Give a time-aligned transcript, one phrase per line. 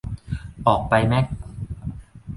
[0.67, 1.25] ออกไปแมค